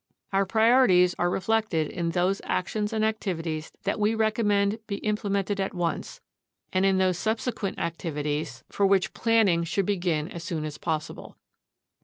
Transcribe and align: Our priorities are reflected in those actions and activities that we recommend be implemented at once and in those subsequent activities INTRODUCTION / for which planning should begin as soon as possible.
Our 0.33 0.47
priorities 0.47 1.13
are 1.19 1.29
reflected 1.29 1.91
in 1.91 2.09
those 2.09 2.41
actions 2.43 2.91
and 2.91 3.05
activities 3.05 3.71
that 3.83 3.99
we 3.99 4.15
recommend 4.15 4.79
be 4.87 4.95
implemented 4.95 5.59
at 5.59 5.75
once 5.75 6.21
and 6.73 6.87
in 6.87 6.97
those 6.97 7.19
subsequent 7.19 7.77
activities 7.77 8.63
INTRODUCTION 8.71 8.71
/ 8.71 8.71
for 8.71 8.87
which 8.87 9.13
planning 9.13 9.63
should 9.63 9.85
begin 9.85 10.27
as 10.31 10.43
soon 10.43 10.65
as 10.65 10.79
possible. 10.79 11.37